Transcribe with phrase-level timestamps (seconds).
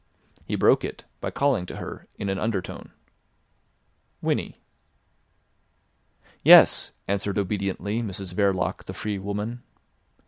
[0.47, 2.91] He broke it by calling to her in an undertone.
[4.19, 4.59] "Winnie."
[6.43, 9.61] "Yes," answered obediently Mrs Verloc the free woman.